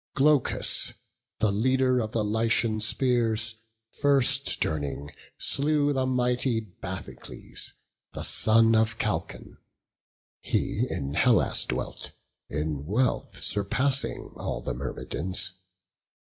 Glaucus, 0.15 0.93
the 1.37 1.51
leader 1.51 1.99
of 1.99 2.11
the 2.11 2.23
Lycian 2.23 2.79
spears, 2.79 3.57
First 3.91 4.59
turning, 4.59 5.11
slew 5.37 5.93
the 5.93 6.07
mighty 6.07 6.59
Bathycles, 6.59 7.73
The 8.13 8.23
son 8.23 8.73
of 8.73 8.97
Chalcon; 8.97 9.59
he 10.39 10.87
in 10.89 11.13
Hellas 11.13 11.65
dwelt, 11.65 12.13
In 12.49 12.87
wealth 12.87 13.43
surpassing 13.43 14.31
all 14.37 14.61
the 14.63 14.73
Myrmidons. 14.73 15.51